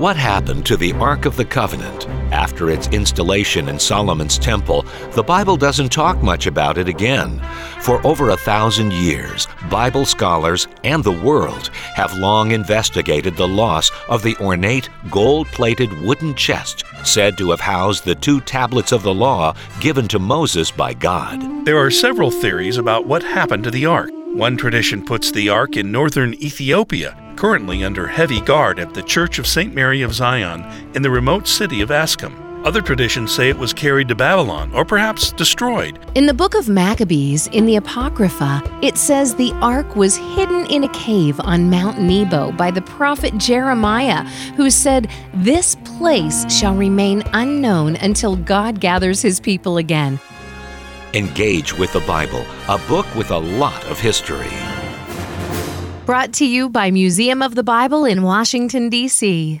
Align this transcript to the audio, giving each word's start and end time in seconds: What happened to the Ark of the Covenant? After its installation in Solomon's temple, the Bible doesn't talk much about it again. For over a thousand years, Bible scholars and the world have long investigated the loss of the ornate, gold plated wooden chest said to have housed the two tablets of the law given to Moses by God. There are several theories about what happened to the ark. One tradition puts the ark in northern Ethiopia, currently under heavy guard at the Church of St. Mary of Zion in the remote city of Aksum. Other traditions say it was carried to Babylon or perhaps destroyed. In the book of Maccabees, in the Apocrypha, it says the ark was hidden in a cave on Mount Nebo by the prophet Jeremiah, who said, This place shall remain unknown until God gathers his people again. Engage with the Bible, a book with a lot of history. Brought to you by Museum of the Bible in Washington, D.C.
What 0.00 0.16
happened 0.16 0.64
to 0.64 0.78
the 0.78 0.94
Ark 0.94 1.26
of 1.26 1.36
the 1.36 1.44
Covenant? 1.44 2.08
After 2.32 2.70
its 2.70 2.88
installation 2.88 3.68
in 3.68 3.78
Solomon's 3.78 4.38
temple, 4.38 4.86
the 5.10 5.22
Bible 5.22 5.58
doesn't 5.58 5.92
talk 5.92 6.22
much 6.22 6.46
about 6.46 6.78
it 6.78 6.88
again. 6.88 7.38
For 7.80 8.00
over 8.06 8.30
a 8.30 8.36
thousand 8.38 8.94
years, 8.94 9.46
Bible 9.68 10.06
scholars 10.06 10.68
and 10.84 11.04
the 11.04 11.12
world 11.12 11.68
have 11.96 12.16
long 12.16 12.52
investigated 12.52 13.36
the 13.36 13.46
loss 13.46 13.90
of 14.08 14.22
the 14.22 14.38
ornate, 14.38 14.88
gold 15.10 15.48
plated 15.48 15.92
wooden 16.00 16.34
chest 16.34 16.82
said 17.04 17.36
to 17.36 17.50
have 17.50 17.60
housed 17.60 18.06
the 18.06 18.14
two 18.14 18.40
tablets 18.40 18.92
of 18.92 19.02
the 19.02 19.12
law 19.12 19.54
given 19.80 20.08
to 20.08 20.18
Moses 20.18 20.70
by 20.70 20.94
God. 20.94 21.66
There 21.66 21.76
are 21.76 21.90
several 21.90 22.30
theories 22.30 22.78
about 22.78 23.06
what 23.06 23.22
happened 23.22 23.64
to 23.64 23.70
the 23.70 23.84
ark. 23.84 24.08
One 24.32 24.56
tradition 24.56 25.04
puts 25.04 25.30
the 25.30 25.50
ark 25.50 25.76
in 25.76 25.92
northern 25.92 26.32
Ethiopia, 26.42 27.18
currently 27.36 27.84
under 27.84 28.06
heavy 28.06 28.40
guard 28.40 28.78
at 28.78 28.94
the 28.94 29.02
Church 29.02 29.38
of 29.38 29.46
St. 29.46 29.74
Mary 29.74 30.02
of 30.02 30.14
Zion 30.14 30.64
in 30.94 31.02
the 31.02 31.10
remote 31.10 31.46
city 31.46 31.80
of 31.80 31.90
Aksum. 31.90 32.50
Other 32.64 32.82
traditions 32.82 33.34
say 33.34 33.48
it 33.48 33.56
was 33.56 33.72
carried 33.72 34.08
to 34.08 34.14
Babylon 34.14 34.70
or 34.74 34.84
perhaps 34.84 35.32
destroyed. 35.32 35.98
In 36.14 36.26
the 36.26 36.34
book 36.34 36.54
of 36.54 36.68
Maccabees, 36.68 37.46
in 37.48 37.64
the 37.64 37.76
Apocrypha, 37.76 38.62
it 38.82 38.98
says 38.98 39.34
the 39.34 39.52
ark 39.62 39.96
was 39.96 40.16
hidden 40.16 40.66
in 40.66 40.84
a 40.84 40.92
cave 40.92 41.40
on 41.40 41.70
Mount 41.70 41.98
Nebo 41.98 42.52
by 42.52 42.70
the 42.70 42.82
prophet 42.82 43.36
Jeremiah, 43.38 44.24
who 44.56 44.68
said, 44.68 45.08
This 45.32 45.76
place 45.84 46.44
shall 46.52 46.74
remain 46.74 47.22
unknown 47.32 47.96
until 47.96 48.36
God 48.36 48.78
gathers 48.78 49.22
his 49.22 49.40
people 49.40 49.78
again. 49.78 50.20
Engage 51.14 51.72
with 51.72 51.92
the 51.94 52.00
Bible, 52.00 52.44
a 52.68 52.76
book 52.86 53.06
with 53.14 53.30
a 53.30 53.38
lot 53.38 53.82
of 53.86 53.98
history. 53.98 54.69
Brought 56.10 56.32
to 56.32 56.44
you 56.44 56.68
by 56.68 56.90
Museum 56.90 57.40
of 57.40 57.54
the 57.54 57.62
Bible 57.62 58.04
in 58.04 58.24
Washington, 58.24 58.88
D.C. 58.88 59.58